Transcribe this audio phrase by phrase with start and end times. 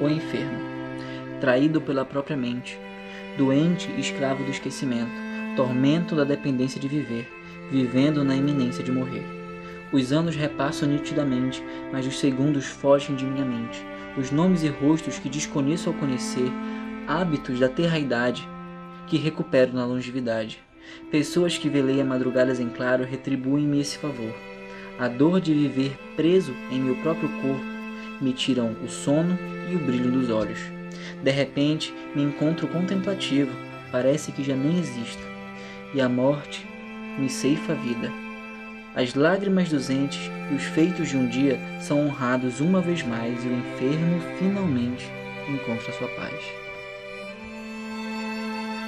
[0.00, 0.58] o enfermo,
[1.40, 2.78] traído pela própria mente,
[3.36, 5.10] doente e escravo do esquecimento,
[5.56, 7.28] tormento da dependência de viver,
[7.70, 9.24] vivendo na iminência de morrer.
[9.92, 11.62] Os anos repassam nitidamente,
[11.92, 13.84] mas os segundos fogem de minha mente.
[14.18, 16.50] Os nomes e rostos que desconheço ao conhecer,
[17.06, 18.46] hábitos da terra-idade
[19.06, 20.58] que recupero na longevidade.
[21.10, 24.34] Pessoas que velei a madrugadas em claro retribuem-me esse favor.
[24.98, 27.75] A dor de viver preso em meu próprio corpo
[28.20, 29.38] me tiram o sono
[29.70, 30.58] e o brilho dos olhos.
[31.22, 33.50] De repente, me encontro contemplativo,
[33.90, 35.22] parece que já nem existo,
[35.94, 36.66] e a morte
[37.18, 38.12] me ceifa a vida.
[38.94, 43.44] As lágrimas dos entes e os feitos de um dia são honrados uma vez mais
[43.44, 45.06] e o enfermo finalmente
[45.48, 46.65] encontra sua paz.